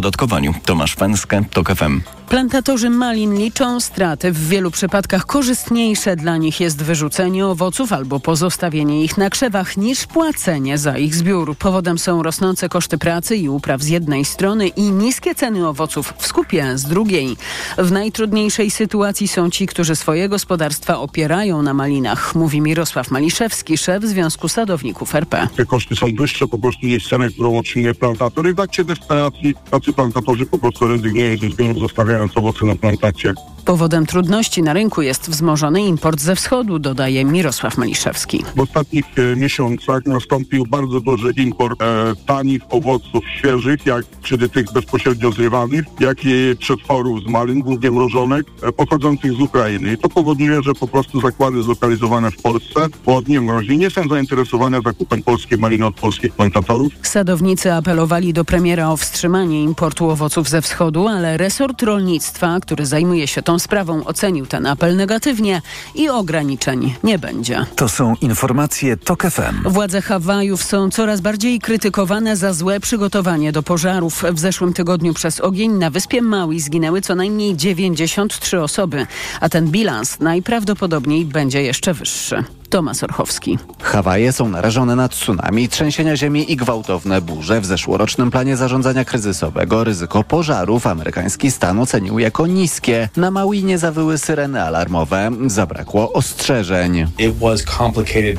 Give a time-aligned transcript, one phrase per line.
[0.00, 0.54] opodatkowaniu.
[0.64, 2.00] Tomasz Węskę, TOK FM.
[2.28, 4.32] Plantatorzy malin liczą straty.
[4.32, 10.06] W wielu przypadkach korzystniejsze dla nich jest wyrzucenie owoców albo pozostawienie ich na krzewach niż
[10.06, 11.56] płacenie za ich zbiór.
[11.56, 16.26] Powodem są rosnące koszty pracy i upraw z jednej strony i niskie ceny owoców w
[16.26, 17.36] skupie z drugiej.
[17.78, 24.04] W najtrudniejszej sytuacji są ci, którzy swoje gospodarstwa opierają na malinach, mówi Mirosław Maliszewski, szef
[24.04, 25.48] Związku Sadowników RP.
[25.56, 29.54] Te koszty są wyższe po prostu niż cenę, którą otrzymuje plantator i w trakcie destinacji
[29.70, 33.34] tacy plantatorzy po prostu rezygnują ze zbioru, zostawiając owoce na plantacjach.
[33.64, 38.44] Powodem trudności na rynku jest wzmożony import ze wschodu, dodaje Mirosław Maliszewski.
[38.56, 44.72] W ostatnich e, miesiącach nastąpił bardzo duży import e, tanich owoców świeżych, jak czyli tych
[44.72, 49.92] bezpośrednio zrywanych, jak i przetworów z malin, głównie mrożonek, e, pochodzących z Ukrainy.
[49.92, 54.80] I to powoduje, że po prostu zakłady zlokalizowane w Polsce, ładnie mroźni, nie są zainteresowane
[54.84, 56.92] zakupem polskiej maliny od polskich plantatorów.
[57.02, 63.26] Sadownicy apelowali do premiera o wstrzymanie importu owoców ze wschodu, ale resort rolnictwa, który zajmuje
[63.26, 65.62] się tą sprawą, ocenił ten apel negatywnie
[65.94, 67.66] i ograniczeń nie będzie.
[67.76, 69.70] To są informacje TOK FM.
[69.70, 74.24] Władze Hawajów są coraz bardziej krytykowane za złe przygotowanie do pożarów.
[74.32, 79.06] W zeszłym tygodniu przez ogień na wyspie Maui zginęły co najmniej 93 osoby,
[79.40, 82.44] a ten bilans najprawdopodobniej będzie jeszcze wyższy.
[82.70, 83.58] Tomasz Orchowski.
[83.82, 87.60] Hawaje są narażone na tsunami, trzęsienia ziemi i gwałtowne burze.
[87.60, 93.08] W zeszłorocznym planie zarządzania kryzysowego ryzyko pożarów amerykański stan ocenił jako niskie.
[93.16, 97.06] Na Maui nie zawyły syreny alarmowe, zabrakło ostrzeżeń.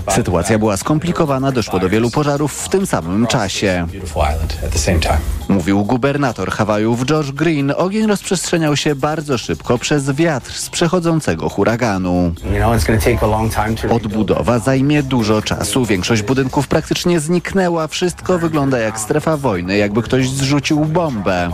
[0.09, 3.87] Sytuacja była skomplikowana, doszło do wielu pożarów w tym samym czasie.
[5.49, 7.73] Mówił gubernator Hawajów George Green.
[7.77, 12.33] Ogień rozprzestrzeniał się bardzo szybko przez wiatr z przechodzącego huraganu.
[14.21, 15.85] Odbudowa zajmie dużo czasu.
[15.85, 17.87] Większość budynków praktycznie zniknęła.
[17.87, 21.49] Wszystko wygląda jak strefa wojny, jakby ktoś zrzucił bombę.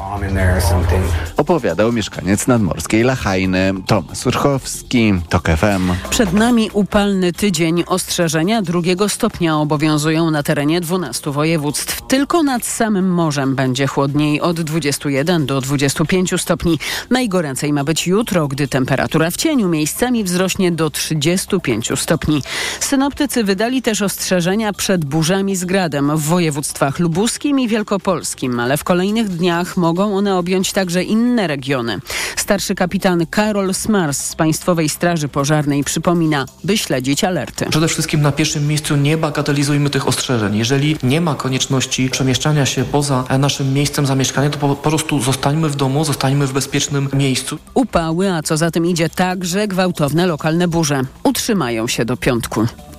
[1.37, 3.73] Opowiadał mieszkaniec nadmorskiej Lachajny.
[3.85, 6.09] Tomasz Urchowski, TOK FM.
[6.09, 7.83] Przed nami upalny tydzień.
[7.87, 12.02] Ostrzeżenia drugiego stopnia obowiązują na terenie 12 województw.
[12.08, 16.80] Tylko nad samym morzem będzie chłodniej od 21 do 25 stopni.
[17.09, 22.42] Najgoręcej ma być jutro, gdy temperatura w cieniu miejscami wzrośnie do 35 stopni.
[22.79, 28.83] Synoptycy wydali też ostrzeżenia przed burzami z gradem w województwach lubuskim i wielkopolskim, ale w
[28.83, 31.99] kolejnych dniach mogą one objąć także inne regiony.
[32.35, 37.65] Starszy kapitan Karol Smars z Państwowej Straży Pożarnej przypomina, by śledzić alerty.
[37.69, 40.57] Przede wszystkim na pierwszym miejscu nie bagatelizujmy tych ostrzeżeń.
[40.57, 45.69] Jeżeli nie ma konieczności przemieszczania się poza naszym miejscem zamieszkania, to po, po prostu zostańmy
[45.69, 47.57] w domu, zostańmy w bezpiecznym miejscu.
[47.73, 51.01] Upały, a co za tym idzie także gwałtowne lokalne burze.
[51.23, 52.46] Utrzymają się do piątku.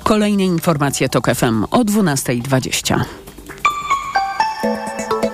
[0.03, 3.01] Kolejne informacje TOK FM o 12.20.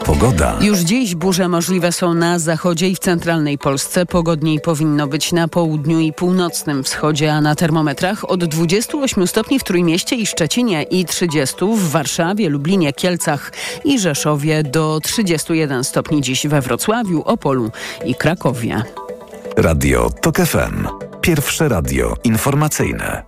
[0.05, 0.57] Pogoda.
[0.61, 4.07] Już dziś burze możliwe są na zachodzie i w centralnej Polsce.
[4.07, 9.65] Pogodniej powinno być na południu i północnym wschodzie, a na termometrach od 28 stopni w
[9.65, 13.53] Trójmieście i Szczecinie i 30 w Warszawie, Lublinie, Kielcach
[13.85, 17.71] i Rzeszowie do 31 stopni dziś we Wrocławiu, Opolu
[18.05, 18.83] i Krakowie.
[19.57, 20.87] Radio TOK FM.
[21.21, 23.23] Pierwsze radio informacyjne.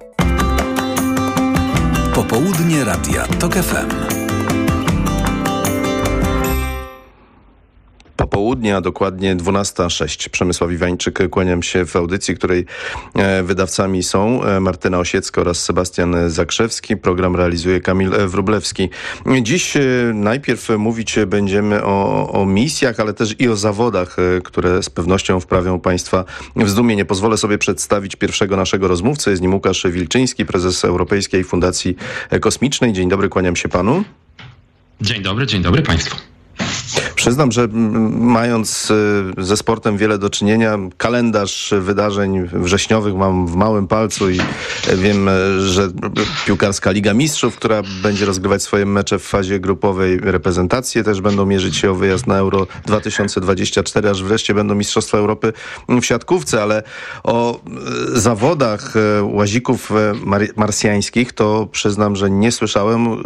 [2.16, 4.45] Popołudnie Radia TOK FM.
[8.36, 10.28] Popołudnie, a dokładnie 12.06.
[10.28, 12.66] Przemysław Iwańczyk, kłaniam się w audycji, której
[13.14, 16.96] e, wydawcami są e, Martyna Osiecka oraz Sebastian Zakrzewski.
[16.96, 18.90] Program realizuje Kamil Wrublewski.
[19.42, 19.80] Dziś e,
[20.14, 25.80] najpierw mówić będziemy o, o misjach, ale też i o zawodach, które z pewnością wprawią
[25.80, 26.24] Państwa
[26.56, 27.04] w zdumienie.
[27.04, 29.30] Pozwolę sobie przedstawić pierwszego naszego rozmówcę.
[29.30, 31.96] Jest nim Łukasz Wilczyński, prezes Europejskiej Fundacji
[32.40, 32.92] Kosmicznej.
[32.92, 34.04] Dzień dobry, kłaniam się panu.
[35.00, 36.35] Dzień dobry, dzień dobry Państwu.
[37.16, 37.68] Przyznam, że
[38.18, 44.38] mając y, ze sportem wiele do czynienia, kalendarz wydarzeń wrześniowych mam w małym palcu i
[44.96, 45.28] wiem,
[45.58, 45.88] że
[46.46, 51.76] piłkarska Liga Mistrzów, która będzie rozgrywać swoje mecze w fazie grupowej, reprezentacje też będą mierzyć
[51.76, 55.52] się o wyjazd na Euro 2024, aż wreszcie będą Mistrzostwa Europy
[55.88, 56.82] w siatkówce, ale
[57.24, 57.60] o
[58.14, 59.90] y, zawodach łazików
[60.56, 63.22] marsjańskich to przyznam, że nie słyszałem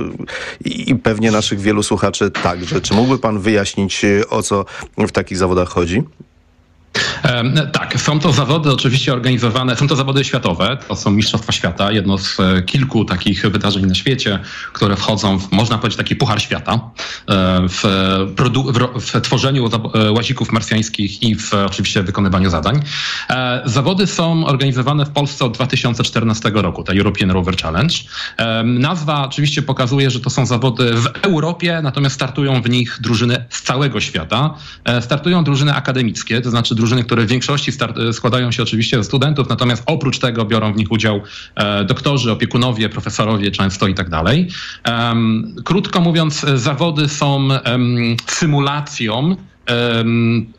[0.64, 2.81] i pewnie naszych wielu słuchaczy także.
[2.81, 3.80] Czy mógłby pan wyjaśnić,
[4.31, 4.65] o co
[4.99, 6.03] w takich zawodach chodzi?
[7.72, 12.19] Tak, są to zawody oczywiście organizowane, są to zawody światowe, to są Mistrzostwa Świata, jedno
[12.19, 14.38] z e, kilku takich wydarzeń na świecie,
[14.72, 16.81] które wchodzą w, można powiedzieć, taki puchar świata e,
[17.69, 17.82] w,
[18.94, 22.82] w, tworzeniu e, łazików marsjańskich i w oczywiście wykonywaniu zadań.
[23.64, 27.94] Zawody są organizowane w Polsce od 2014 roku, te European Rover Challenge.
[28.64, 33.62] Nazwa oczywiście pokazuje, że to są zawody w Europie, natomiast startują w nich drużyny z
[33.62, 34.55] całego świata.
[35.00, 39.49] Startują drużyny akademickie, to znaczy drużyny, które w większości start, składają się oczywiście ze studentów,
[39.49, 41.21] natomiast oprócz tego biorą w nich udział
[41.55, 44.49] e, doktorzy, opiekunowie, profesorowie często i tak dalej.
[45.65, 47.49] Krótko mówiąc, zawody są
[48.27, 49.37] symulacją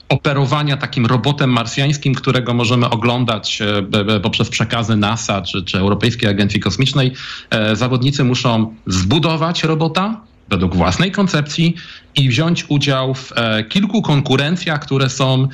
[0.10, 6.60] operowania takim robotem marsjańskim, którego możemy oglądać e, poprzez przekazy NASA czy, czy Europejskiej Agencji
[6.60, 7.12] Kosmicznej.
[7.50, 10.22] E, zawodnicy muszą zbudować robota,
[10.52, 11.76] według własnej koncepcji
[12.16, 15.48] i wziąć udział w e, kilku konkurencjach, które są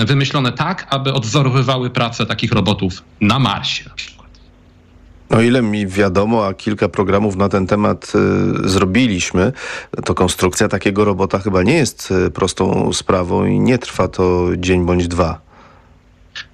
[0.00, 4.20] e, wymyślone tak, aby odwzorowywały pracę takich robotów na Marsie na przykład.
[5.30, 8.12] O ile mi wiadomo, a kilka programów na ten temat
[8.64, 9.52] y, zrobiliśmy,
[10.04, 14.86] to konstrukcja takiego robota chyba nie jest y, prostą sprawą i nie trwa to dzień
[14.86, 15.49] bądź dwa.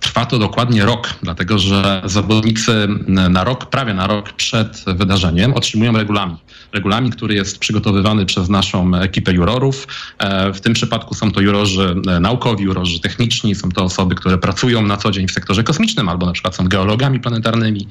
[0.00, 5.92] Trwa to dokładnie rok, dlatego że zawodnicy na rok, prawie na rok przed wydarzeniem otrzymują
[5.92, 6.36] regulamin.
[6.72, 9.86] Regulamin, który jest przygotowywany przez naszą ekipę jurorów.
[10.18, 14.38] E, w tym przypadku są to jurorzy e, naukowi, jurorzy techniczni, są to osoby, które
[14.38, 17.88] pracują na co dzień w sektorze kosmicznym albo na przykład są geologami planetarnymi.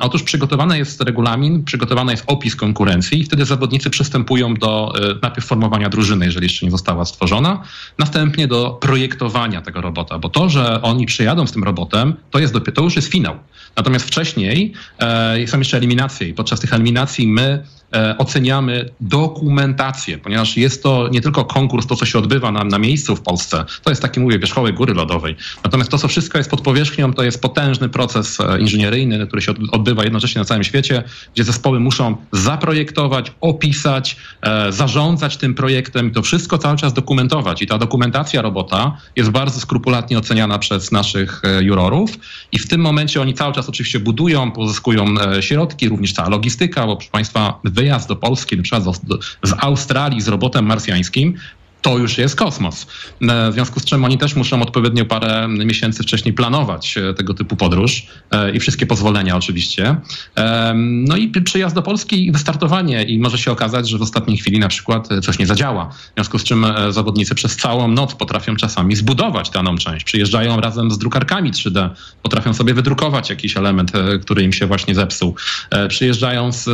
[0.00, 5.46] Otóż przygotowany jest regulamin, przygotowany jest opis konkurencji i wtedy zawodnicy przystępują do e, najpierw
[5.46, 7.62] formowania drużyny, jeżeli jeszcze nie została stworzona,
[7.98, 12.52] następnie do projektowania tego robota, bo to, że oni przyjadą z tym robotem, to, jest
[12.52, 13.34] dopiero, to już jest finał.
[13.76, 17.64] Natomiast wcześniej e, są jeszcze eliminacje i podczas tych eliminacji my
[17.94, 22.78] E, oceniamy dokumentację, ponieważ jest to nie tylko konkurs, to co się odbywa na, na
[22.78, 25.36] miejscu w Polsce, to jest taki, mówię, wierzchołek góry lodowej.
[25.64, 29.52] Natomiast to, co wszystko jest pod powierzchnią, to jest potężny proces e, inżynieryjny, który się
[29.72, 31.02] odbywa jednocześnie na całym świecie,
[31.34, 37.62] gdzie zespoły muszą zaprojektować, opisać, e, zarządzać tym projektem i to wszystko cały czas dokumentować.
[37.62, 42.10] I ta dokumentacja robota jest bardzo skrupulatnie oceniana przez naszych e, jurorów
[42.52, 46.86] i w tym momencie oni cały czas oczywiście budują, pozyskują e, środki, również cała logistyka,
[46.86, 48.84] bo proszę Państwa, wyjazd do Polski, na przykład
[49.42, 51.34] z Australii z robotem marsjańskim,
[51.82, 52.86] to już jest kosmos.
[53.20, 57.34] E, w związku z czym oni też muszą odpowiednio parę miesięcy wcześniej planować e, tego
[57.34, 59.96] typu podróż e, i wszystkie pozwolenia oczywiście.
[60.76, 64.58] No i przyjazd do Polski i wystartowanie i może się okazać, że w ostatniej chwili
[64.58, 65.90] na przykład coś nie zadziała.
[65.90, 70.04] W związku z czym zawodnicy przez całą noc potrafią czasami zbudować daną część.
[70.04, 71.90] Przyjeżdżają razem z drukarkami 3D,
[72.22, 73.92] potrafią sobie wydrukować jakiś element,
[74.22, 75.34] który im się właśnie zepsuł.
[75.88, 76.64] Przyjeżdżają z,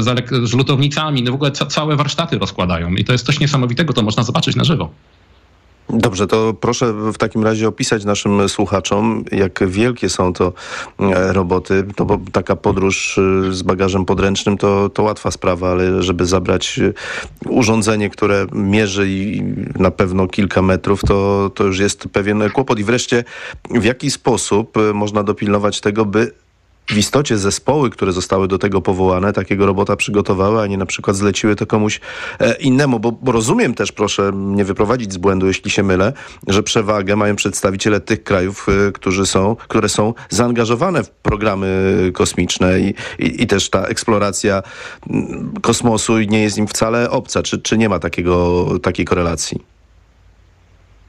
[0.42, 4.02] z lutownicami, no w ogóle ca całe warsztaty rozkładają i to jest coś niesamowitego, to
[4.02, 4.90] można zobaczyć na żywo.
[5.90, 10.52] Dobrze, to proszę w takim razie opisać naszym słuchaczom, jak wielkie są to
[11.00, 16.02] e, roboty, no bo taka podróż e, z bagażem podręcznym to, to łatwa sprawa, ale
[16.02, 16.92] żeby zabrać e,
[17.48, 19.08] urządzenie, które mierzy
[19.78, 22.78] na pewno kilka metrów, to, to już jest pewien kłopot.
[22.78, 23.24] I wreszcie,
[23.70, 26.32] w jaki sposób można dopilnować tego, by
[26.88, 31.16] w istocie zespoły, które zostały do tego powołane, takiego robota przygotowały, a nie na przykład
[31.16, 32.00] zleciły to komuś
[32.40, 33.00] e, innemu.
[33.00, 36.12] Bo, bo, rozumiem też, proszę mnie wyprowadzić z błędu, jeśli się mylę,
[36.48, 41.66] że przewagę mają przedstawiciele tych krajów, e, którzy są, które są zaangażowane w programy
[42.14, 44.62] kosmiczne i, i, i też ta eksploracja
[45.10, 47.42] mm, kosmosu nie jest im wcale obca.
[47.42, 49.75] Czy, czy nie ma takiego, takiej korelacji?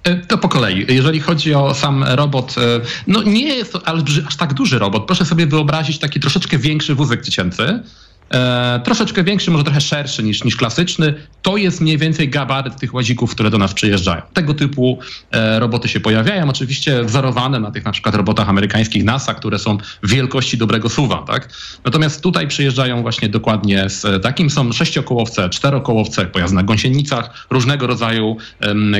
[0.04, 0.86] E, to po kolei.
[0.90, 2.62] Jeżeli chodzi o sam robot, e,
[3.08, 3.88] no nie jest to
[4.28, 5.06] aż tak duży robot.
[5.06, 7.84] Proszę sobie wyobrazić taki troszeczkę większy wózek dziecięcy,
[8.30, 11.14] e, troszeczkę większy, może trochę szerszy niż, niż klasyczny.
[11.42, 14.22] To jest mniej więcej gabaryt tych łazików, które do nas przyjeżdżają.
[14.34, 15.00] Tego typu
[15.32, 19.78] e, roboty się pojawiają, oczywiście wzorowane na tych na przykład robotach amerykańskich NASA, które są
[20.04, 21.50] wielkości dobrego suwa, tak?
[21.86, 28.38] Natomiast tutaj przyjeżdżają właśnie dokładnie z takim są sześciokołowce, czterokołowce, pojazdy na gąsienicach, różnego rodzaju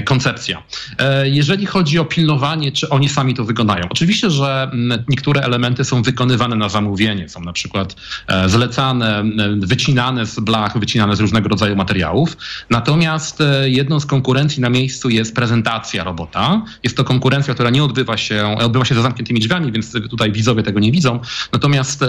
[0.06, 0.64] koncepcja.
[1.00, 3.86] E, jeżeli chodzi o pilnowanie, czy oni sami to wykonają?
[3.90, 4.72] Oczywiście, że
[5.10, 7.96] niektóre elementy są wykonywane na zamówienie, są na przykład
[8.28, 9.17] e, zlecane,
[9.58, 12.38] wycinane z blach, wycinane z różnego rodzaju materiałów.
[12.70, 16.62] Natomiast e, jedną z konkurencji na miejscu jest prezentacja robota.
[16.84, 20.64] Jest to konkurencja, która nie odbywa się, odbywa się za zamkniętymi drzwiami, więc tutaj widzowie
[20.64, 21.20] tego nie widzą.
[21.54, 22.06] Natomiast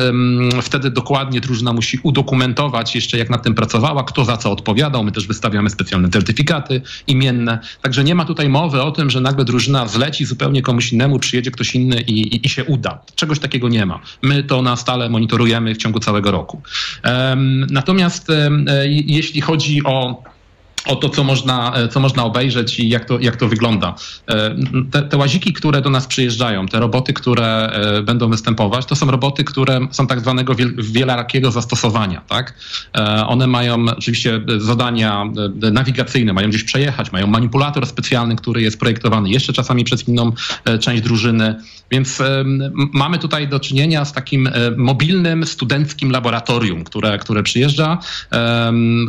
[0.62, 5.04] wtedy dokładnie drużyna musi udokumentować jeszcze, jak nad tym pracowała, kto za co odpowiadał.
[5.04, 7.58] My też wystawiamy specjalne certyfikaty imienne.
[7.82, 11.50] Także nie ma tutaj mowy o tym, że nagle drużyna zleci zupełnie komuś innemu, przyjedzie
[11.50, 13.00] ktoś inny i, i, i się uda.
[13.14, 14.00] Czegoś takiego nie ma.
[14.22, 16.62] My to na stale monitorujemy w ciągu całego roku.
[17.71, 18.50] Natomiast e,
[18.88, 20.23] jeśli chodzi o
[20.87, 23.94] o to, co można, co można obejrzeć i jak to, jak to wygląda.
[24.90, 27.73] Te, te łaziki, które do nas przyjeżdżają, te roboty, które
[28.04, 32.20] będą występować, to są roboty, które są tak zwanego wielarakiego zastosowania.
[32.28, 32.54] Tak?
[33.26, 35.25] One mają oczywiście zadania
[35.73, 40.32] nawigacyjne, mają gdzieś przejechać, mają manipulator specjalny, który jest projektowany jeszcze czasami przez inną
[40.80, 41.54] część drużyny.
[41.90, 42.18] Więc
[42.75, 47.99] mamy tutaj do czynienia z takim mobilnym, studenckim laboratorium, które, które przyjeżdża.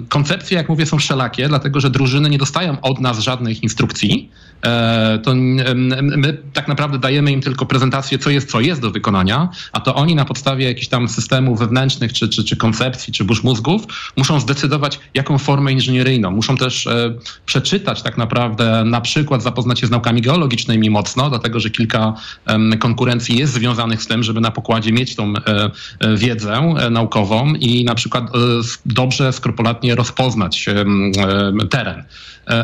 [0.10, 4.30] Koncepcje, jak mówię, są wszelakie, dlatego że drużyny nie dostają od nas żadnych instrukcji.
[4.66, 9.50] E, to my tak naprawdę dajemy im tylko prezentację, co jest, co jest do wykonania,
[9.72, 13.44] a to oni na podstawie jakichś tam systemów wewnętrznych, czy, czy, czy koncepcji, czy burz
[13.44, 13.84] mózgów,
[14.18, 16.32] muszą zdecydować, jaką formę inżynieryjną.
[16.32, 17.14] Muszą też e,
[17.46, 22.14] przeczytać tak naprawdę, na przykład zapoznać się z naukami geologicznymi mocno, dlatego że kilka
[22.80, 25.72] konkurencji jest związanych z tym, żeby na pokładzie mieć tą e,
[26.18, 28.24] wiedzę naukową i na przykład
[28.86, 30.66] dobrze, skrupulatnie rozpoznać
[31.70, 32.04] teren.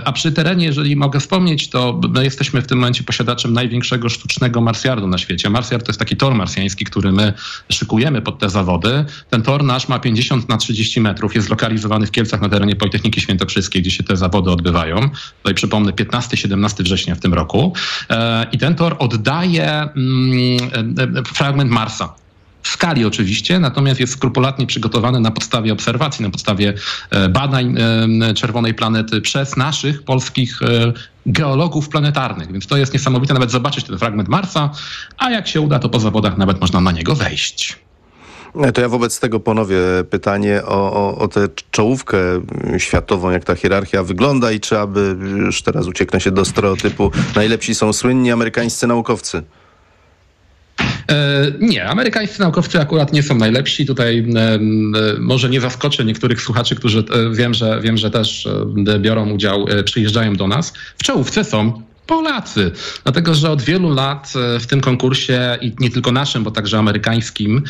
[0.06, 4.62] A przy terenie, jeżeli mogę wspomnieć, to my jesteśmy w tym momencie posiadaczem największego sztucznego
[4.62, 5.50] marsjardu na świecie.
[5.50, 7.34] Marsjard to jest taki tor marsjański, który my
[7.70, 9.06] szykujemy pod te zawody.
[9.30, 13.22] Ten tor nasz ma 50 na 30 metrów, jest zlokalizowany w Kielcach na terenie Politechniki
[13.22, 15.10] Świętokrzyskiej, gdzie się te zawody odbywają.
[15.38, 17.74] Tutaj przypomnę 15-17 września w tym roku.
[18.10, 20.58] E, I ten tor oddaje mm,
[20.98, 22.25] e, e, fragment Marsa
[22.66, 26.74] w skali oczywiście, natomiast jest skrupulatnie przygotowany na podstawie obserwacji, na podstawie
[27.10, 30.94] e, badań e, czerwonej planety przez naszych polskich e,
[31.26, 32.52] geologów planetarnych.
[32.52, 34.70] Więc to jest niesamowite nawet zobaczyć ten fragment Marsa,
[35.18, 37.80] a jak się uda, to po zawodach nawet można na niego wejść.
[38.74, 39.78] To ja wobec tego ponowię
[40.10, 42.18] pytanie o, o, o tę czołówkę
[42.78, 47.76] światową, jak ta hierarchia wygląda i czy aby, już teraz ucieknę się do stereotypu, najlepsi
[47.76, 49.44] są słynni amerykańscy naukowcy.
[51.12, 53.86] E, nie, amerykańscy naukowcy akurat nie są najlepsi.
[53.86, 54.60] Tutaj e,
[55.20, 58.48] może nie zaskoczę niektórych słuchaczy, którzy e, wiem, że, wiem, że też
[59.00, 60.74] biorą udział, przyjeżdżają do nas.
[60.98, 62.72] W czołówce są Polacy.
[63.04, 66.78] Dlatego, że od wielu lat e, w tym konkursie i nie tylko naszym, bo także
[66.78, 67.64] amerykańskim,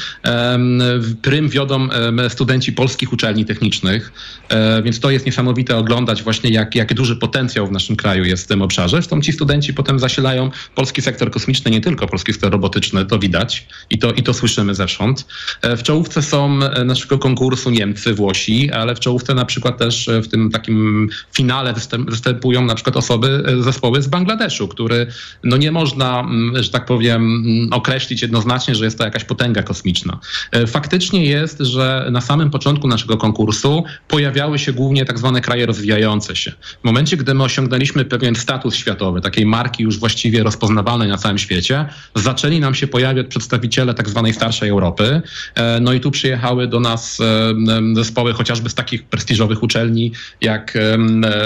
[1.21, 1.87] prym wiodą
[2.29, 4.11] studenci polskich uczelni technicznych,
[4.49, 8.43] e, więc to jest niesamowite oglądać właśnie jak, jak duży potencjał w naszym kraju jest
[8.43, 8.97] w tym obszarze.
[8.97, 13.67] Zresztą ci studenci potem zasilają polski sektor kosmiczny, nie tylko polski sektor robotyczny, to widać
[13.89, 15.25] i to, i to słyszymy zewsząd.
[15.61, 20.27] E, w czołówce są naszego konkursu Niemcy, Włosi, ale w czołówce na przykład też w
[20.27, 21.73] tym takim finale
[22.07, 25.07] występują na przykład osoby, zespoły z Bangladeszu, Bangladeszu, który
[25.43, 29.63] no nie można, mm, że tak powiem, mm, określić jednoznacznie, że jest to jakaś potęga
[29.63, 30.19] kosmiczna.
[30.51, 35.65] E, faktycznie jest, że na samym początku naszego konkursu pojawiały się głównie tak zwane kraje
[35.65, 36.51] rozwijające się.
[36.81, 41.37] W momencie, gdy my osiągnęliśmy pewien status światowy, takiej marki już właściwie rozpoznawalnej na całym
[41.37, 45.21] świecie, zaczęli nam się pojawiać przedstawiciele tak zwanej starszej Europy.
[45.55, 50.77] E, no i tu przyjechały do nas e, zespoły chociażby z takich prestiżowych uczelni jak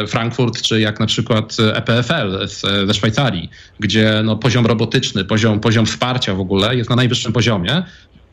[0.07, 3.49] Frankfurt, czy jak na przykład EPFL z ze Szwajcarii,
[3.79, 7.83] gdzie no, poziom robotyczny, poziom, poziom wsparcia w ogóle jest na najwyższym poziomie.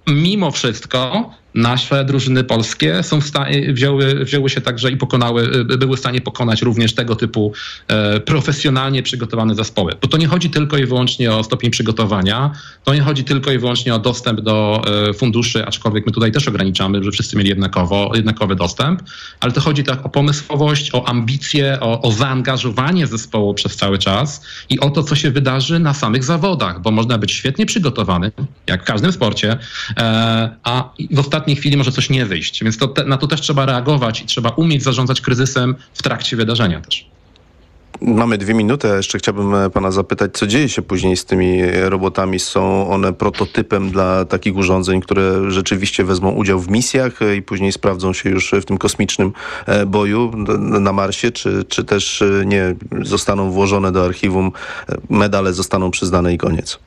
[0.07, 5.97] Mimo wszystko nasze drużyny polskie są w stanie, wzięły, wzięły się także i pokonały, były
[5.97, 7.53] w stanie pokonać również tego typu
[7.89, 9.93] e, profesjonalnie przygotowane zespoły.
[10.03, 12.51] Bo to nie chodzi tylko i wyłącznie o stopień przygotowania,
[12.85, 16.49] to nie chodzi tylko i wyłącznie o dostęp do e, funduszy, aczkolwiek my tutaj też
[16.49, 19.03] ograniczamy, żeby wszyscy mieli jednakowo, jednakowy dostęp,
[19.41, 24.47] ale to chodzi tak o pomysłowość, o ambicje, o, o zaangażowanie zespołu przez cały czas
[24.69, 28.33] i o to, co się wydarzy na samych zawodach, bo można być świetnie przygotowany,
[28.67, 29.59] jak w każdym sporcie,
[29.99, 32.65] e, a w ostatnim ostatniej chwili może coś nie wyjść.
[32.65, 36.37] Więc to te, na to też trzeba reagować i trzeba umieć zarządzać kryzysem w trakcie
[36.37, 37.07] wydarzenia też.
[38.01, 42.39] Mamy dwie minuty, jeszcze chciałbym e, pana zapytać, co dzieje się później z tymi robotami?
[42.39, 47.73] Są one prototypem dla takich urządzeń, które rzeczywiście wezmą udział w misjach e, i później
[47.73, 49.33] sprawdzą się już w tym kosmicznym
[49.67, 54.53] e, boju na Marsie, czy, czy też nie zostaną włożone do archiwum,
[55.11, 56.79] medale zostaną przyznane i koniec?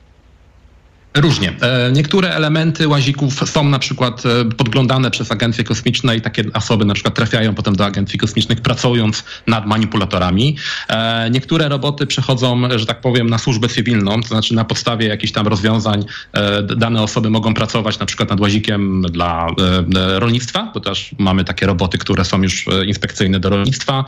[1.14, 1.54] Różnie.
[1.62, 6.86] E, niektóre elementy łazików są na przykład e, podglądane przez agencje kosmiczne i takie osoby
[6.86, 10.58] na przykład trafiają potem do agencji kosmicznych pracując nad manipulatorami.
[10.90, 15.34] E, niektóre roboty przechodzą, że tak powiem, na służbę cywilną, to znaczy na podstawie jakichś
[15.34, 16.06] tam rozwiązań
[16.78, 19.48] dane osoby mogą pracować na przykład nad łazikiem dla
[20.18, 24.06] rolnictwa, bo też mamy takie roboty, które są już inspekcyjne do rolnictwa.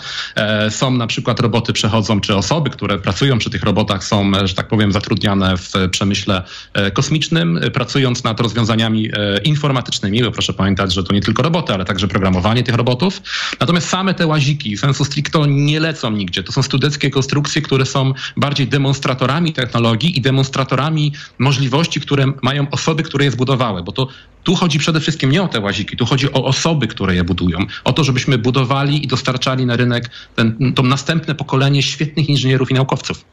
[0.70, 4.68] Są na przykład roboty przechodzą, czy osoby, które pracują przy tych robotach są, że tak
[4.68, 6.44] powiem, zatrudniane w przemyśle
[6.92, 9.10] kosmicznym, pracując nad rozwiązaniami
[9.44, 13.22] informatycznymi, bo proszę pamiętać, że to nie tylko roboty, ale także programowanie tych robotów.
[13.60, 16.44] Natomiast same te łaziki sensu stricto nie lecą nigdzie.
[16.44, 23.04] To są studenckie konstrukcje, które są bardziej demonstratorami technologii i demonstratorami możliwości, które mają osoby,
[23.04, 24.08] które je zbudowały, bo to
[24.44, 27.58] tu chodzi przede wszystkim nie o te łaziki, tu chodzi o osoby, które je budują,
[27.84, 32.74] o to, żebyśmy budowali i dostarczali na rynek ten, to następne pokolenie świetnych inżynierów i
[32.74, 33.26] naukowców.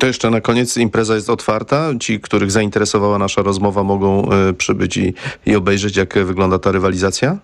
[0.00, 1.90] To jeszcze na koniec impreza jest otwarta.
[2.00, 5.14] Ci, których zainteresowała nasza rozmowa, mogą y, przybyć i,
[5.46, 7.38] i obejrzeć, jak wygląda ta rywalizacja?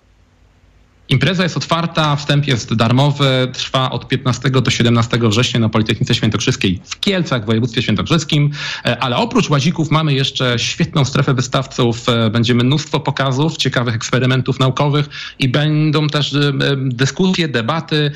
[1.10, 6.80] Impreza jest otwarta, wstęp jest darmowy, trwa od 15 do 17 września na Politechnice Świętokrzyskiej
[6.84, 8.50] w Kielcach w województwie świętokrzyskim,
[8.84, 14.60] e, ale oprócz łazików mamy jeszcze świetną strefę wystawców, e, będzie mnóstwo pokazów, ciekawych eksperymentów
[14.60, 18.10] naukowych i będą też e, dyskusje, debaty,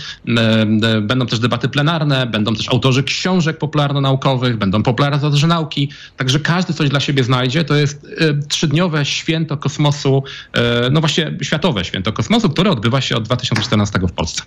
[1.02, 6.88] będą też debaty plenarne, będą też autorzy książek popularno-naukowych, będą popularyzatorzy nauki, także każdy coś
[6.88, 7.64] dla siebie znajdzie.
[7.64, 8.06] To jest
[8.48, 10.22] trzydniowe święto kosmosu,
[10.90, 14.42] no właśnie światowe święto kosmosu, które od odbywa się od 2014 w Polsce.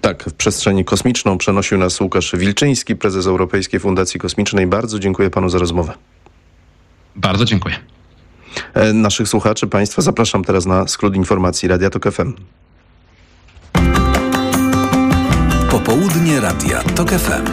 [0.00, 4.66] Tak, w przestrzeni kosmiczną przenosił nas Łukasz Wilczyński, prezes Europejskiej Fundacji Kosmicznej.
[4.66, 5.92] Bardzo dziękuję panu za rozmowę.
[7.16, 7.76] Bardzo dziękuję.
[8.74, 12.32] E, naszych słuchaczy, państwa zapraszam teraz na skrót informacji Radia Tok FM.
[15.70, 17.46] Popołudnie Radia Tok FM.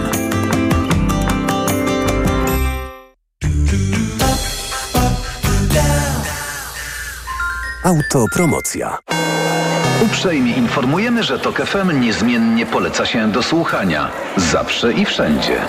[7.83, 8.97] Autopromocja.
[10.03, 14.11] Uprzejmie informujemy, że TOK FM niezmiennie poleca się do słuchania.
[14.37, 15.61] Zawsze i wszędzie.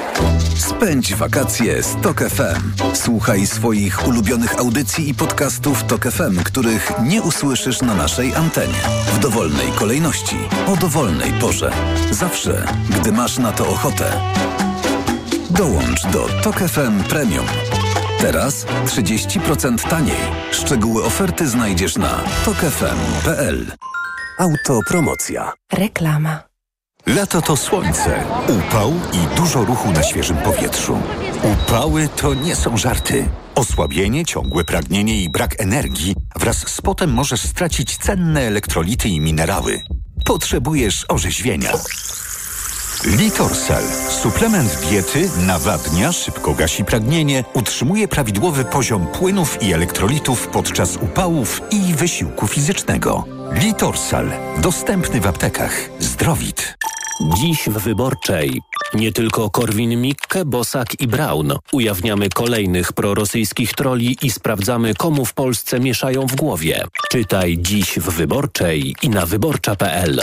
[0.57, 2.85] Spędź wakacje z TOK FM.
[2.95, 8.81] Słuchaj swoich ulubionych audycji i podcastów TOK FM, których nie usłyszysz na naszej antenie.
[9.13, 10.37] W dowolnej kolejności,
[10.67, 11.71] o dowolnej porze.
[12.11, 12.67] Zawsze,
[13.01, 14.05] gdy masz na to ochotę.
[15.51, 17.47] Dołącz do TOK FM Premium.
[18.21, 20.21] Teraz 30% taniej.
[20.53, 23.67] Szczegóły oferty znajdziesz na tokefm.pl.
[24.39, 25.53] Autopromocja.
[25.73, 26.43] Reklama.
[27.07, 30.99] Lato to słońce, upał i dużo ruchu na świeżym powietrzu.
[31.43, 33.29] Upały to nie są żarty.
[33.55, 39.83] Osłabienie, ciągłe pragnienie i brak energii wraz z potem możesz stracić cenne elektrolity i minerały.
[40.25, 41.73] Potrzebujesz orzeźwienia.
[43.03, 43.83] Litorsal.
[44.23, 51.95] Suplement diety nawadnia, szybko gasi pragnienie, utrzymuje prawidłowy poziom płynów i elektrolitów podczas upałów i
[51.95, 53.25] wysiłku fizycznego.
[53.53, 54.31] Litorsal.
[54.59, 55.91] Dostępny w aptekach.
[55.99, 56.79] Zdrowit.
[57.37, 58.61] Dziś w Wyborczej.
[58.95, 61.53] Nie tylko Korwin-Mikke, Bosak i Braun.
[61.73, 66.85] Ujawniamy kolejnych prorosyjskich troli i sprawdzamy, komu w Polsce mieszają w głowie.
[67.11, 70.23] Czytaj dziś w Wyborczej i na wyborcza.pl.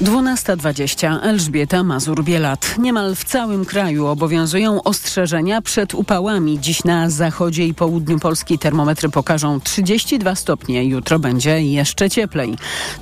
[0.00, 2.78] 12.20 Elżbieta Mazur-Bielat.
[2.78, 6.60] Niemal w całym kraju obowiązują ostrzeżenia przed upałami.
[6.60, 10.84] Dziś na zachodzie i południu Polski termometry pokażą 32 stopnie.
[10.84, 12.56] Jutro będzie jeszcze cieplej.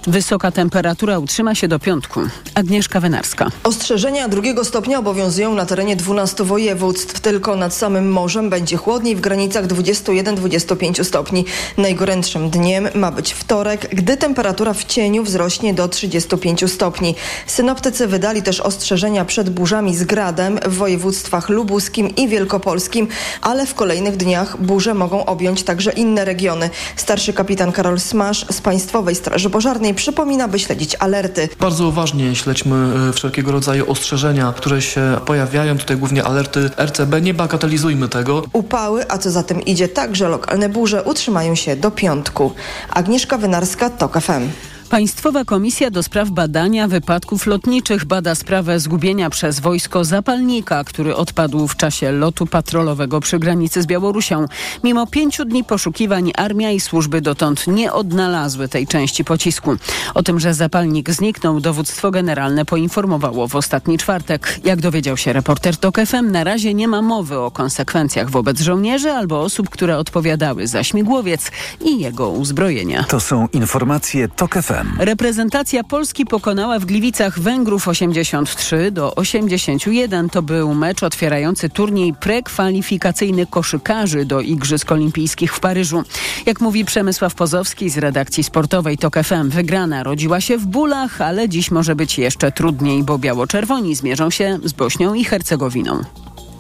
[0.07, 2.21] Wysoka temperatura utrzyma się do piątku.
[2.55, 3.51] Agnieszka Wenarska.
[3.65, 7.21] Ostrzeżenia drugiego stopnia obowiązują na terenie 12 województw.
[7.21, 11.45] Tylko nad samym morzem będzie chłodniej w granicach 21-25 stopni.
[11.77, 17.15] Najgorętszym dniem ma być wtorek, gdy temperatura w cieniu wzrośnie do 35 stopni stopni.
[17.47, 23.09] Synoptycy wydali też ostrzeżenia przed burzami z gradem w województwach lubuskim i wielkopolskim,
[23.43, 26.71] ale w kolejnych dniach burze mogą objąć także inne regiony.
[26.97, 31.49] Starszy kapitan Karol Smasz z Państwowej Straży Pożarnej przypomina, by śledzić alerty.
[31.61, 35.79] Bardzo uważnie śledźmy e, wszelkiego rodzaju ostrzeżenia, które się pojawiają.
[35.79, 37.21] Tutaj głównie alerty RCB.
[37.21, 38.43] Nie bagatelizujmy tego.
[38.53, 42.53] Upały, a co za tym idzie także lokalne burze utrzymają się do piątku.
[42.91, 44.49] Agnieszka Wynarska, TOK FM.
[44.91, 51.69] Państwowa Komisja do Spraw Badania Wypadków Lotniczych bada sprawę zgubienia przez wojsko zapalnika, który odpadł
[51.69, 54.47] w czasie lotu patrolowego przy granicy z Białorusią.
[54.85, 59.77] Mimo pięciu dni poszukiwań armia i służby dotąd nie odnalazły tej części pocisku.
[60.15, 64.61] O tym, że zapalnik zniknął, dowództwo generalne poinformowało w ostatni czwartek.
[64.65, 69.11] Jak dowiedział się reporter TOK FM, na razie nie ma mowy o konsekwencjach wobec żołnierzy
[69.11, 71.51] albo osób, które odpowiadały za śmigłowiec
[71.85, 73.05] i jego uzbrojenia.
[73.05, 74.78] To są informacje TOK FM.
[74.99, 80.31] Reprezentacja Polski pokonała w Gliwicach Węgrów 83 do 81.
[80.31, 86.03] To był mecz otwierający turniej prekwalifikacyjny koszykarzy do Igrzysk Olimpijskich w Paryżu.
[86.47, 91.49] Jak mówi Przemysław Pozowski z redakcji sportowej TOK FM, wygrana rodziła się w bólach, ale
[91.49, 96.03] dziś może być jeszcze trudniej, bo biało-czerwoni zmierzą się z Bośnią i Hercegowiną.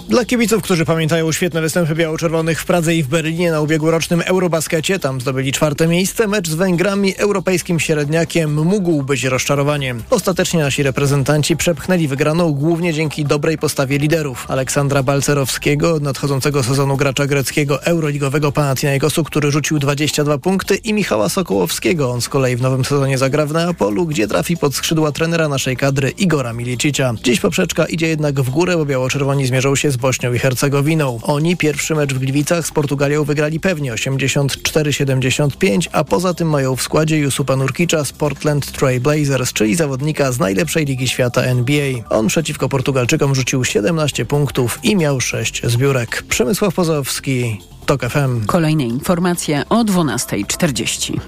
[0.08, 4.98] Dla kibiców, którzy pamiętają świetne występy biało-czerwonych w Pradze i w Berlinie na ubiegłorocznym Eurobaskecie,
[4.98, 10.02] tam zdobyli czwarte miejsce, mecz z Węgrami europejskim średniakiem mógł być rozczarowaniem.
[10.10, 14.50] Ostatecznie nasi reprezentanci przepchnęli wygraną głównie dzięki dobrej postawie liderów.
[14.50, 22.10] Aleksandra Balcerowskiego, nadchodzącego sezonu gracza greckiego euroligowego Panathinaikosu, który rzucił 22 punkty i Michała Sokołowskiego.
[22.10, 25.76] On z kolei w nowym sezonie zagra w Neapolu, gdzie trafi pod skrzydła trenera naszej
[25.76, 27.14] kadry Igora Milicicia.
[27.24, 31.18] Dziś poprzeczka idzie jednak w górę, bo biało-czerwoni zmierzą się z Bośnią i Hercegowiną.
[31.22, 36.82] Oni pierwszy mecz w Gliwicach z Portugalią wygrali pewnie 84-75, a poza tym mają w
[36.82, 41.92] składzie Jusupa Nurkicza z Portland Trail Blazers, czyli zawodnika z najlepszej ligi świata NBA.
[42.10, 46.22] On przeciwko Portugalczykom rzucił 17 punktów i miał 6 zbiórek.
[46.28, 48.46] Przemysław Pozowski, TOK FM.
[48.46, 51.20] Kolejne informacje o 12.40.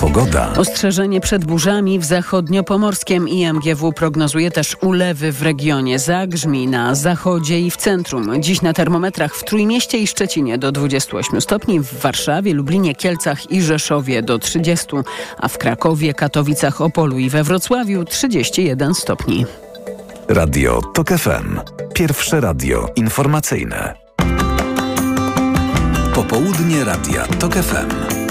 [0.00, 0.52] Pogoda.
[0.56, 5.98] Ostrzeżenie przed burzami w zachodnio-pomorskim IMGW prognozuje też ulewy w regionie.
[5.98, 8.42] Zagrzmi na zachodzie i w centrum.
[8.42, 13.62] Dziś na termometrach w Trójmieście i Szczecinie do 28 stopni, w Warszawie, Lublinie, Kielcach i
[13.62, 14.86] Rzeszowie do 30,
[15.38, 19.46] a w Krakowie, Katowicach, Opolu i we Wrocławiu 31 stopni.
[20.28, 21.60] Radio TOK FM.
[21.94, 23.94] Pierwsze radio informacyjne.
[26.14, 28.25] Popołudnie Radia TOK FM.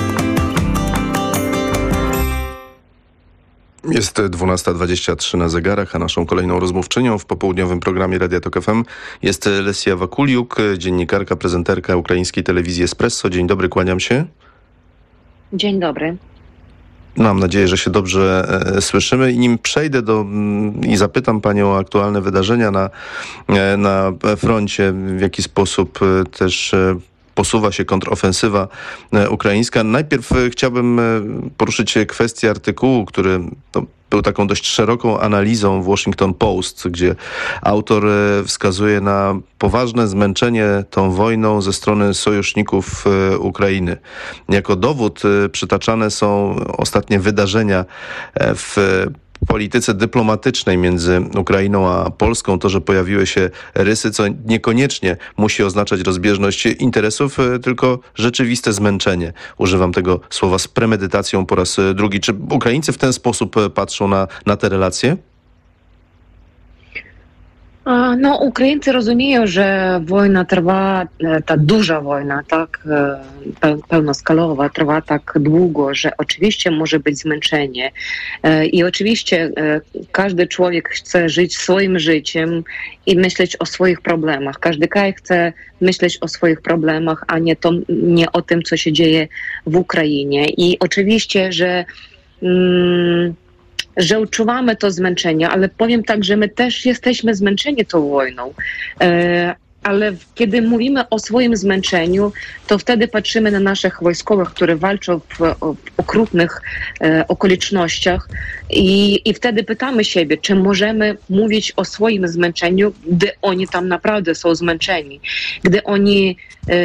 [3.92, 8.84] Jest 12.23 na zegarach, a naszą kolejną rozmówczynią w popołudniowym programie Radia Tok FM
[9.22, 13.30] jest Lesia Wakuliuk, dziennikarka, prezenterka ukraińskiej telewizji Espresso.
[13.30, 14.26] Dzień dobry, kłaniam się.
[15.54, 16.18] Dzień dobry.
[17.18, 19.32] Mam nadzieję, że się dobrze e, słyszymy.
[19.32, 20.26] I nim przejdę do
[20.88, 22.90] i zapytam Panią o aktualne wydarzenia na,
[23.48, 26.76] e, na froncie, w jaki sposób e, też
[27.36, 28.68] posuwa się kontrofensywa
[29.14, 29.84] e, ukraińska.
[29.84, 31.04] Najpierw e, chciałbym e,
[31.58, 33.40] poruszyć kwestię artykułu, który
[33.72, 37.16] to był taką dość szeroką analizą w Washington Post, gdzie
[37.62, 38.04] autor
[38.46, 43.06] wskazuje na poważne zmęczenie tą wojną ze strony sojuszników
[43.40, 43.98] Ukrainy.
[44.50, 45.22] Jako dowód
[45.52, 47.86] przytaczane są ostatnie wydarzenia
[48.40, 49.06] w
[49.48, 56.02] polityce dyplomatycznej między Ukrainą a Polską, to, że pojawiły się rysy, co niekoniecznie musi oznaczać
[56.02, 59.34] rozbieżność interesów, e, tylko rzeczywiste zmęczenie.
[59.58, 62.20] Używam tego słowa z premedytacją po raz e, drugi.
[62.20, 65.18] Czy Ukraińcy w ten sposób e, patrzą na, na te relacje?
[67.85, 69.63] А, Ну, українці розуміють, що
[70.11, 73.17] війна триває, е, та duża wojna, tak, e,
[73.61, 77.91] pe- pełnoskalowa, trwa tak długo, że oczywiście może być zmęczenie.
[78.43, 79.81] E, I oczywiście e,
[80.13, 82.65] każdy człowiek chce żyć swoim życiem
[83.07, 84.59] i myśleć o swoich problemach.
[84.59, 88.93] Każdy kraj chce myśleć o swoich problemach, a nie, to, nie o tym, co się
[88.93, 89.29] dzieje
[89.67, 90.47] w Ukrainie.
[90.49, 91.85] I oczywiście, że
[92.43, 93.35] mm,
[93.98, 98.54] że odczuwamy to zmęczenie, ale powiem tak, że my też jesteśmy zmęczeni tą wojną.
[99.86, 102.32] Ale kiedy mówimy o swoim zmęczeniu,
[102.68, 106.62] to wtedy patrzymy na naszych wojskowych, którzy walczą w, w okrutnych
[107.02, 108.30] e, okolicznościach
[108.70, 114.36] i, i wtedy pytamy siebie, czy możemy mówić o swoim zmęczeniu, gdy oni tam naprawdę
[114.36, 115.20] są zmęczeni,
[115.64, 116.38] gdy oni
[116.70, 116.76] e,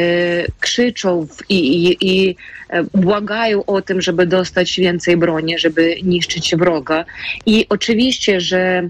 [0.59, 2.35] krzyczą i, i, i
[2.69, 7.05] e, błagają o tym, żeby dostać więcej broni, żeby niszczyć wroga.
[7.45, 8.89] I oczywiście, że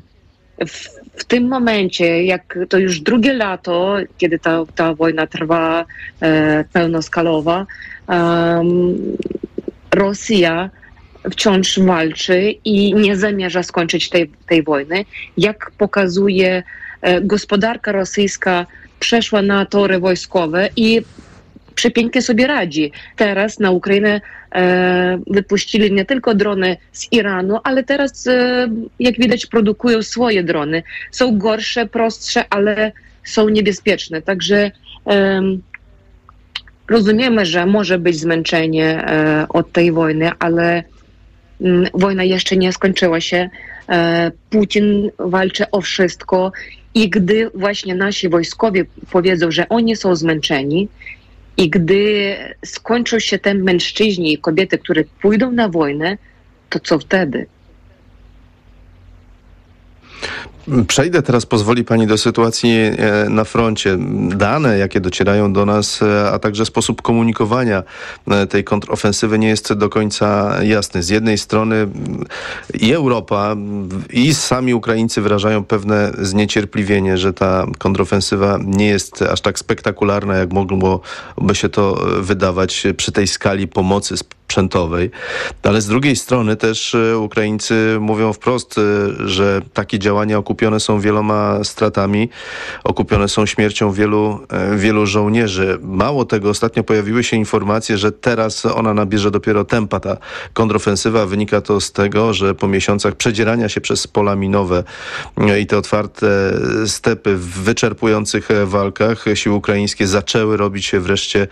[0.68, 5.86] w, w tym momencie, jak to już drugie lato, kiedy ta, ta wojna trwa
[6.22, 7.66] e, pełnoskalowa,
[9.92, 10.70] Rosja
[11.32, 15.06] wciąż walczy i nie zamierza skończyć tej, tej wojny.
[15.38, 16.64] Jak pokazuje
[17.02, 18.66] e, gospodarka rosyjska,
[19.00, 21.02] przeszła na tory wojskowe i
[21.76, 22.92] przepięknie sobie radzi.
[23.16, 24.22] Teraz na Ukrainę
[24.56, 28.68] e, wypuścili nie tylko drony z Iranu, ale teraz, e,
[29.00, 30.84] jak widać, produkują swoje drony.
[31.12, 32.92] Są gorsze, prostsze, ale
[33.24, 34.22] są niebezpieczne.
[34.22, 34.72] Także
[35.06, 35.62] em,
[36.88, 40.84] rozumiemy, że może być zmęczenie e, od tej wojny, ale
[41.62, 43.50] mm, wojna jeszcze nie skończyła się.
[43.90, 46.52] E, Putin walczy o wszystko
[46.94, 50.88] i gdy właśnie nasi wojskowie powiedzą, że oni są zmęczeni,
[51.58, 52.36] i gdy
[52.66, 56.18] skończą się te mężczyźni i kobiety, które pójdą na wojnę,
[56.70, 57.46] to co wtedy?
[60.88, 63.98] Przejdę teraz, pozwoli Pani, do sytuacji e, na froncie.
[64.30, 67.84] Dane, jakie docierają do nas, e, a także sposób komunikowania
[68.28, 71.04] e, tej kontrofensywy nie jest do końca jasny.
[71.04, 72.26] Z jednej strony mm,
[72.74, 79.42] i Europa, mm, i sami Ukraińcy wyrażają pewne zniecierpliwienie, że ta kontrofensywa nie jest aż
[79.42, 84.16] tak spektakularna, jak mogłoby się to wydawać przy tej skali pomocy,
[84.52, 85.12] sprzętowej.
[85.64, 88.80] Ale z drugiej strony też Ukraińcy mówią wprost,
[89.26, 92.30] że takie działania okupione są wieloma stratami,
[92.84, 94.40] okupione są śmiercią wielu,
[94.76, 95.78] wielu żołnierzy.
[95.82, 100.18] Mało tego, ostatnio pojawiły się informacje, że teraz ona nabierze dopiero tempa, ta
[100.54, 101.26] kontrofensywa.
[101.26, 104.84] Wynika to z tego, że po miesiącach przedzierania się przez pola minowe
[105.62, 106.28] i te otwarte
[106.86, 111.48] stepy w wyczerpujących walkach siły ukraińskie zaczęły robić wreszcie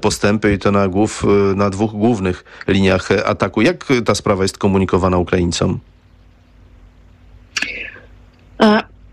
[0.00, 1.24] postępy i to na, głów,
[1.56, 3.62] na dwóch głównych liniach ataku.
[3.62, 5.80] Jak ta sprawa jest komunikowana Ukraińcom?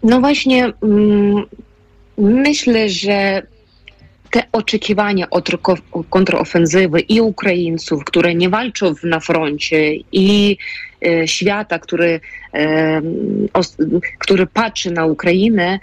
[0.04, 1.44] No właśnie, mm,
[2.17, 3.41] myślę, że
[4.32, 5.50] te oczekiwania od
[6.10, 10.58] kontrofensywy i Ukraińców, które nie walczą na froncie i
[11.06, 12.20] e, świata, który,
[12.54, 13.02] e,
[14.20, 15.80] który patrzy na Ukrainę,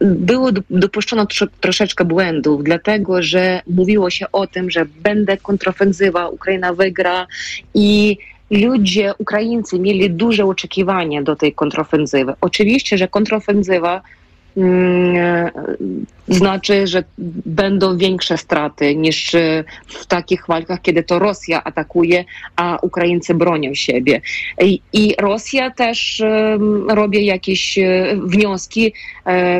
[0.00, 1.26] było dopuszczono
[1.60, 7.26] troszeczkę błędów, dlatego że mówiło się o tym, że będzie kontrofensywa, Ukraina wygra
[7.74, 8.18] i
[8.50, 12.34] ludzie, Ukraińcy mieli duże oczekiwania do tej kontrofensywy.
[12.40, 14.02] Oczywiście, że kontrofensywa
[16.28, 17.04] znaczy, że
[17.46, 22.24] będą większe straty niż e, w takich walkach, kiedy to Rosja atakuje,
[22.56, 24.20] a Ukraińcy bronią siebie.
[24.92, 26.22] I, Rosja też
[26.88, 28.92] robi jakieś e, wnioski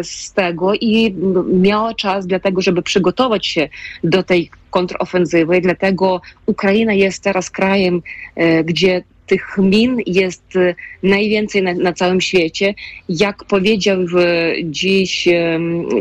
[0.02, 1.14] z tego i
[1.52, 3.68] miała czas dla tego, żeby przygotować się
[4.04, 5.60] do tej kontrofensywy.
[5.60, 8.02] Dlatego Ukraina jest teraz krajem,
[8.64, 12.74] gdzie tych min jest y, najwięcej na, na całym świecie.
[13.08, 13.98] Jak powiedział
[14.64, 15.28] dziś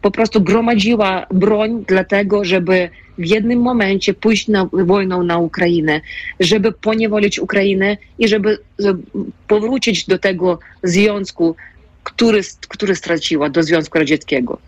[0.02, 6.00] po prostu gromadziła broń dlatego, żeby w jednym momencie pójść na wojnę na Ukrainę,
[6.40, 8.58] żeby poniewolić Ukrainę i żeby
[9.48, 11.56] powrócić do tego związku,
[12.04, 14.58] który, który straciła, do Związku Radzieckiego.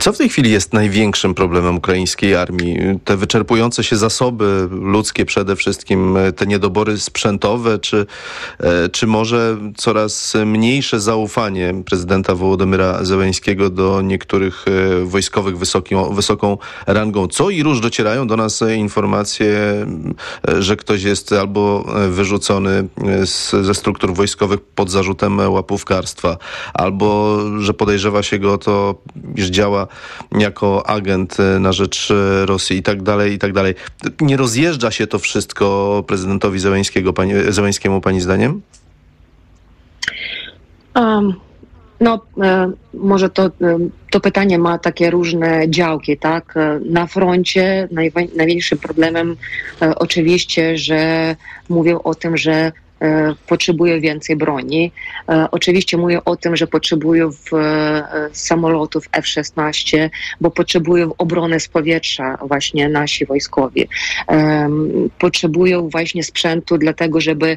[0.00, 2.78] Co w tej chwili jest największym problemem ukraińskiej armii?
[3.04, 8.06] Te wyczerpujące się zasoby ludzkie przede wszystkim, te niedobory sprzętowe, czy,
[8.60, 16.58] e, czy może coraz mniejsze zaufanie prezydenta Wołodymyra Zełęńskiego do niektórych e, wojskowych wysoką, wysoką
[16.86, 17.28] rangą?
[17.28, 19.56] Co i róż docierają do nas informacje,
[20.48, 22.88] e, że ktoś jest albo wyrzucony
[23.24, 26.36] z, ze struktur wojskowych pod zarzutem łapówkarstwa,
[26.74, 28.94] albo że podejrzewa się go to,
[29.34, 29.86] iż działa
[30.38, 33.74] jako agent e, na rzecz e, Rosji i tak dalej, i tak dalej.
[34.20, 38.62] Nie rozjeżdża się to wszystko prezydentowi Zełęńskiego, pani, Zełęńskiemu pani zdaniem?
[40.94, 41.34] Um.
[42.00, 43.50] No, e, może to,
[44.10, 46.54] to pytanie ma takie różne działki, tak?
[46.84, 47.88] Na froncie
[48.36, 49.36] największym problemem
[49.96, 51.36] oczywiście, że
[51.68, 52.72] mówią o tym, że
[53.04, 54.92] E, potrzebują więcej broni.
[55.28, 62.38] E, oczywiście mówię o tym, że potrzebują e, samolotów F-16, bo potrzebują obrony z powietrza
[62.42, 63.88] właśnie nasi wojskowi.
[65.18, 67.56] Potrzebują właśnie sprzętu dlatego, żeby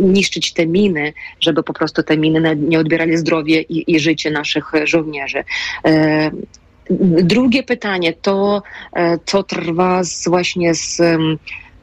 [0.00, 4.72] niszczyć te miny, żeby po prostu te miny nie odbierali zdrowie i, i życie naszych
[4.84, 5.44] żołnierzy.
[7.22, 8.62] Drugie pytanie to,
[9.24, 11.02] co trwa z, właśnie z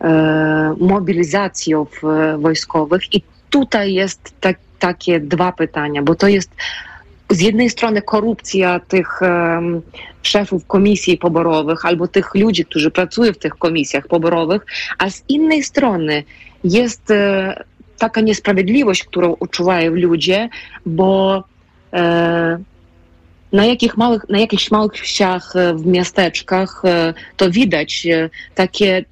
[0.01, 1.85] E, mobilizacją
[2.37, 3.13] wojskowych.
[3.13, 6.51] I tutaj jest tak, takie dwa pytania, bo to jest
[7.29, 9.81] z jednej strony korupcja tych um,
[10.21, 14.65] szefów komisji poborowych albo tych ludzi, którzy pracują w tych komisjach poborowych,
[14.97, 16.23] a z innej strony
[16.63, 17.63] jest e,
[17.97, 20.49] taka niesprawiedliwość, którą odczuwają ludzie,
[20.85, 21.43] bo
[23.53, 26.83] na, jakich małych, na jakichś małych wsiach w miasteczkach
[27.37, 28.07] to widać
[28.55, 29.05] takie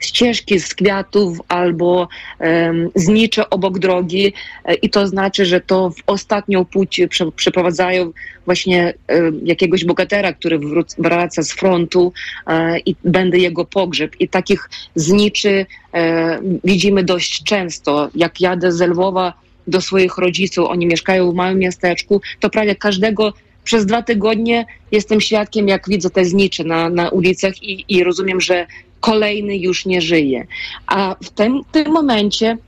[0.00, 2.08] ścieżki z kwiatów albo
[2.40, 4.32] um, znicze obok drogi
[4.64, 7.00] e, i to znaczy, że to w ostatnią płeć
[7.36, 8.12] przeprowadzają
[8.44, 10.60] właśnie um, jakiegoś bogatera, który
[10.98, 12.12] wraca z frontu
[12.46, 14.20] e, i będzie jego pogrzeb.
[14.20, 18.10] I takich zniczy e, widzimy dość często.
[18.14, 19.32] Jak jadę z Lwowa
[19.66, 23.32] do swoich rodziców, oni mieszkają w małym miasteczku, to prawie każdego
[23.66, 28.40] przez dwa tygodnie jestem świadkiem, jak widzę te znicze na, na ulicach i, i rozumiem,
[28.40, 28.66] że
[29.00, 30.46] kolejny już nie żyje.
[30.86, 32.58] A w tym, tym momencie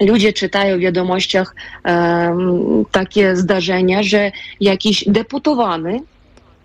[0.00, 6.00] ludzie czytają w wiadomościach um, takie zdarzenia, że jakiś deputowany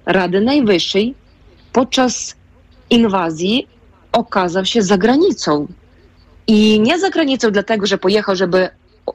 [0.05, 1.13] Rady Najwyższej
[1.73, 2.35] podczas
[2.89, 3.67] inwazji
[4.11, 5.67] okazał się za granicą.
[6.47, 8.69] I nie za granicą dlatego, że pojechał, żeby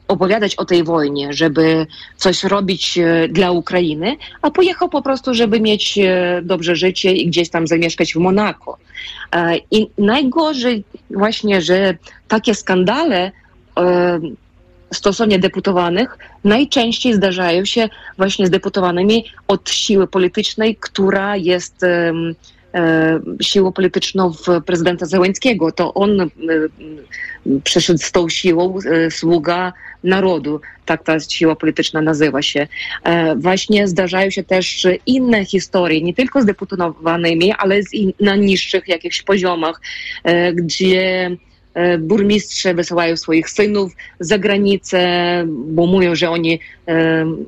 [0.09, 5.61] opowiadać o tej wojnie, żeby coś robić e, dla Ukrainy, a pojechał po prostu, żeby
[5.61, 8.79] mieć e, dobrze życie i gdzieś tam zamieszkać w Monako.
[9.33, 11.95] E, I najgorzej właśnie, że
[12.29, 13.33] takie skandale
[14.93, 21.85] stosownie deputowanych najczęściej zdarzają się właśnie z deputowanymi od siły politycznej, która jest
[23.43, 25.73] siłą polityczną w prezydenta Zełęckiego.
[25.73, 26.31] To on
[27.65, 28.79] przeszedł z tą siłą
[29.11, 29.73] sługa
[30.05, 32.67] narodu, tak ta siła polityczna nazywa się.
[33.37, 37.81] Właśnie zdarzają się też inne historie, nie tylko z deputowanymi, ale
[38.21, 39.81] na niższych jakichś poziomach,
[40.55, 41.31] gdzie
[41.99, 45.01] burmistrze wysyłają swoich synów za granicę,
[45.47, 46.61] bo mówią, że oni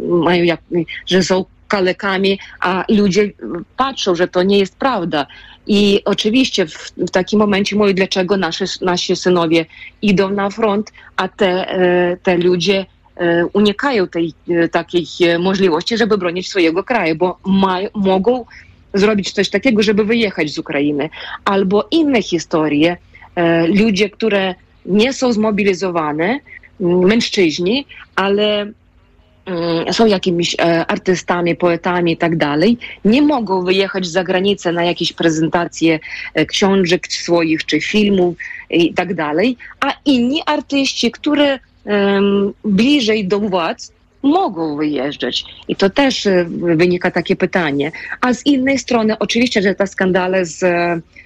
[0.08, 0.60] mają, jak,
[1.06, 3.30] że są kalekami, a ludzie
[3.76, 5.26] patrzą, że to nie jest prawda.
[5.66, 9.66] I oczywiście w, w takim momencie mówią, dlaczego nasze, nasi synowie
[10.02, 15.06] idą na front, a te, e, te ludzie e, unikają tej e, takiej
[15.38, 18.44] możliwości, żeby bronić swojego kraju, bo ma, mogą
[18.94, 21.10] zrobić coś takiego, żeby wyjechać z Ukrainy.
[21.44, 22.96] Albo inne historie,
[23.68, 24.54] ludzie, które
[24.86, 26.38] nie są zmobilizowane,
[26.80, 28.72] mężczyźni, ale
[29.92, 35.12] są jakimiś e, artystami, poetami i tak dalej, nie mogą wyjechać za granicę na jakieś
[35.12, 36.00] prezentacje
[36.34, 38.36] e, książek swoich czy filmów
[38.70, 41.58] i tak dalej, a inni artyści, które
[42.64, 45.44] bliżej do władz, mogą wyjeżdżać.
[45.68, 47.92] I to też e, wynika takie pytanie.
[48.20, 50.64] A z innej strony, oczywiście, że te skandale z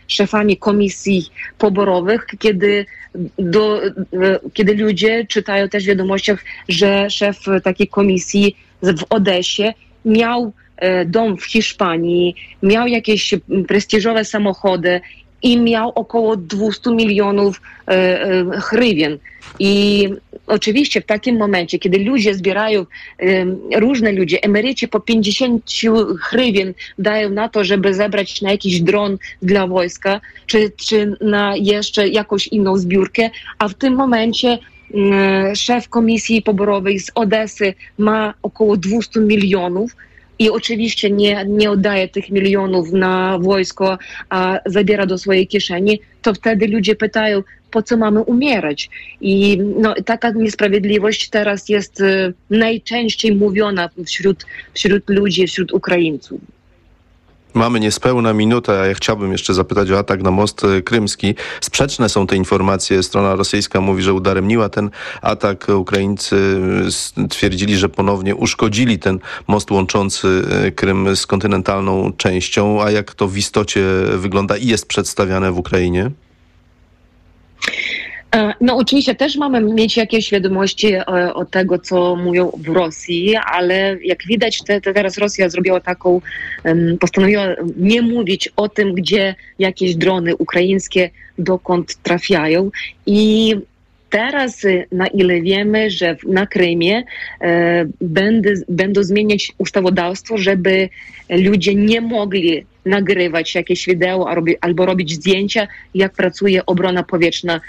[0.08, 1.26] szefami komisji
[1.58, 2.86] poborowych, kiedy,
[3.38, 3.80] do,
[4.52, 9.74] kiedy ludzie czytają też w wiadomościach, że szef takiej komisji w Odesie
[10.04, 13.34] miał e, dom w Hiszpanii, miał jakieś
[13.68, 15.00] prestiżowe samochody
[15.42, 19.18] i miał około 200 milionów e, e, hrywien.
[19.58, 20.08] I
[20.46, 22.86] oczywiście w takim momencie, kiedy ludzie zbierają,
[23.76, 25.70] różne ludzie, emeryci po 50
[26.20, 32.08] hrywien dają na to, żeby zebrać na jakiś dron dla wojska, czy, czy na jeszcze
[32.08, 34.58] jakąś inną zbiórkę, a w tym momencie
[35.54, 39.96] szef komisji poborowej z Odesy ma około 200 milionów,
[40.38, 46.34] i oczywiście nie, nie oddaje tych milionów na wojsko, a zabiera do swojej kieszeni, to
[46.34, 48.90] wtedy ludzie pytają, po co mamy umierać.
[49.20, 56.40] I no, taka niesprawiedliwość teraz jest y, najczęściej mówiona wśród, wśród ludzi, wśród Ukraińców.
[57.56, 61.34] Mamy niespełna minutę, a ja chciałbym jeszcze zapytać o atak na most y, krymski.
[61.60, 63.02] Sprzeczne są te informacje.
[63.02, 64.90] Strona rosyjska mówi, że udaremniła ten
[65.22, 65.66] atak.
[65.68, 66.36] Ukraińcy
[67.18, 70.42] y, twierdzili, że ponownie uszkodzili ten most łączący
[70.76, 72.82] Krym z kontynentalną częścią.
[72.82, 73.84] A jak to w istocie
[74.16, 76.10] wygląda i jest przedstawiane w Ukrainie?
[78.34, 82.68] E, no oczywiście też mamy mieć jakieś wiadomości o, e, o tego, co mówią w
[82.68, 86.20] Rosji, ale jak widać te, te teraz Rosja zrobiła taką,
[87.00, 92.70] postanowiła nie mówić o tym, gdzie jakieś drony ukraińskie dokąd trafiają.
[93.06, 93.54] I
[94.10, 97.02] teraz, y, na ile wiemy, że na Krymie
[97.40, 100.88] e, będę, będą zmieniać ustawodawstwo, żeby
[101.30, 104.28] ludzie nie mogli nagrywać jakieś wideo
[104.60, 107.60] albo robić zdjęcia, jak pracuje obrona powietrzna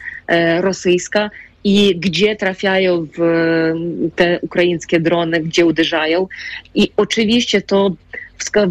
[0.62, 1.30] rosyjska
[1.63, 3.22] i gdzie trafiają w
[4.16, 6.28] te ukraińskie drony, gdzie uderzają.
[6.76, 7.92] I oczywiście to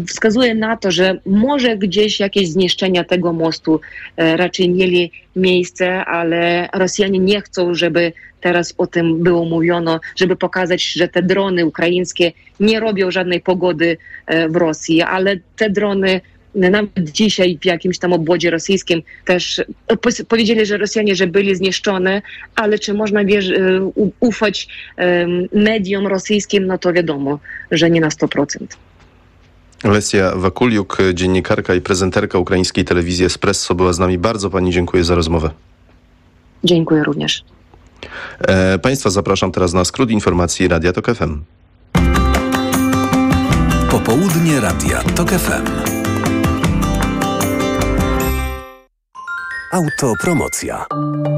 [0.07, 3.81] wskazuje na to, że może gdzieś jakieś zniszczenia tego mostu
[4.17, 10.35] e, raczej mieli miejsce, ale Rosjanie nie chcą, żeby teraz o tym było mówiono, żeby
[10.35, 16.21] pokazać, że te drony ukraińskie nie robią żadnej pogody e, w Rosji, ale te drony
[16.57, 19.61] nawet dzisiaj w jakimś tam obwodzie rosyjskim też
[20.27, 22.21] powiedzieli, że Rosjanie, że byli zniszczone,
[22.55, 23.21] ale czy można
[24.19, 24.67] ufać
[25.53, 27.39] mediom rosyjskim, no to wiadomo,
[27.71, 28.65] że nie na 100%.
[29.83, 34.17] Lesja Wakuliuk, dziennikarka i prezenterka ukraińskiej telewizji Espresso była z nami.
[34.17, 35.49] Bardzo pani dziękuję za rozmowę.
[36.63, 37.43] Dziękuję również.
[38.39, 41.41] E, państwa zapraszam teraz na skrót informacji Radia Tok FM.
[43.91, 45.96] Popołudnie Radia Tok FM.
[49.77, 50.85] Autopromocja.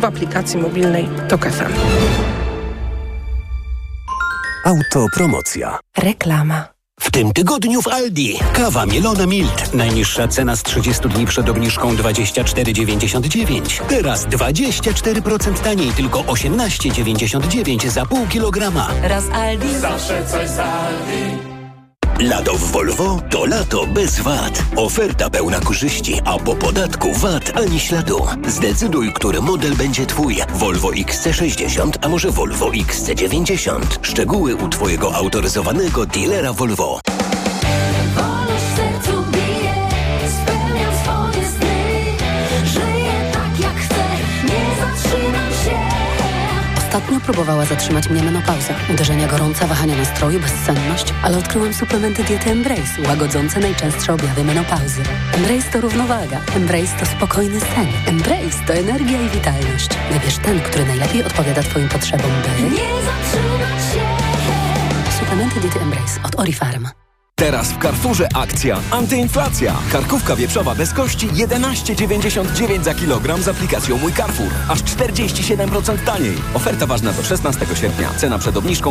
[0.00, 1.72] w aplikacji mobilnej TOK FM.
[4.64, 5.78] Autopromocja.
[5.98, 6.74] Reklama.
[7.00, 8.38] W tym tygodniu w Aldi.
[8.52, 9.74] Kawa Mielona Mild.
[9.74, 13.82] Najniższa cena z 30 dni przed obniżką 24,99.
[13.88, 18.88] Teraz 24% taniej, tylko 18,99 za pół kilograma.
[19.02, 19.78] Raz Aldi.
[19.78, 21.53] Zawsze coś z Aldi.
[22.20, 24.62] Lato w Volvo to lato bez VAT.
[24.76, 28.26] Oferta pełna korzyści, a po podatku VAT ani śladu.
[28.48, 30.36] Zdecyduj, który model będzie Twój.
[30.54, 33.80] Volvo XC60, a może Volvo XC90.
[34.02, 37.00] Szczegóły u Twojego autoryzowanego dealera Volvo.
[46.94, 48.74] Ostatnio próbowała zatrzymać mnie menopauza.
[48.90, 55.02] Uderzenia gorąca, wahania nastroju, bezsenność, ale odkryłam suplementy diety Embrace, łagodzące najczęstsze objawy menopauzy.
[55.32, 56.40] Embrace to równowaga.
[56.56, 57.86] Embrace to spokojny sen.
[58.06, 59.88] Embrace to energia i witalność.
[60.12, 62.62] Wybierz ten, który najlepiej odpowiada Twoim potrzebom, by...
[62.62, 65.20] Nie zatrzymać się!
[65.20, 66.88] Suplementy diety Embrace od Orifarm.
[67.38, 69.74] Teraz w Carrefourze akcja antyinflacja.
[69.92, 74.52] Karkówka wieprzowa bez kości 11,99 za kilogram z aplikacją Mój Carrefour.
[74.68, 76.34] Aż 47% taniej.
[76.54, 78.10] Oferta ważna do 16 sierpnia.
[78.16, 78.82] Cena przed obniżką